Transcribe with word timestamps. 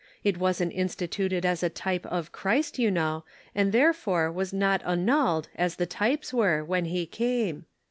It 0.23 0.39
wasn't 0.39 0.73
instituted 0.73 1.45
as 1.45 1.61
a 1.61 1.69
type 1.69 2.07
of 2.07 2.31
Christ, 2.31 2.79
you 2.79 2.89
know, 2.89 3.23
and 3.53 3.71
therefore 3.71 4.31
was 4.31 4.51
not 4.51 4.81
annulled 4.83 5.47
as 5.55 5.75
the 5.75 5.85
types 5.85 6.33
were, 6.33 6.65
when 6.65 6.85
he 6.85 7.05
came. 7.05 7.65